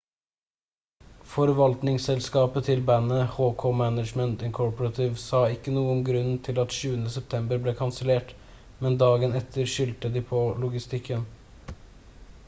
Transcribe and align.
forvaltningsselskapet 1.33 2.65
til 2.69 2.79
bandet 2.87 3.19
hk 3.35 3.67
management 3.81 4.45
inc 4.47 4.63
sa 5.25 5.41
ikke 5.57 5.75
noe 5.77 5.91
om 5.97 6.01
grunnen 6.09 6.41
til 6.49 6.63
at 6.65 6.73
20. 6.79 7.05
september 7.19 7.63
ble 7.69 7.75
kansellert 7.85 8.33
men 8.87 8.97
dagen 9.07 9.39
etter 9.43 9.71
skyldte 9.77 10.13
de 10.19 10.25
på 10.35 10.41
logistikken 10.67 11.29